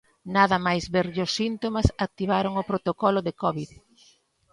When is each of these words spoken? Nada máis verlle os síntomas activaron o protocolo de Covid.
Nada 0.35 0.57
máis 0.67 0.83
verlle 0.95 1.21
os 1.27 1.35
síntomas 1.39 1.87
activaron 2.05 2.53
o 2.61 2.67
protocolo 2.69 3.19
de 3.27 3.33
Covid. 3.41 3.71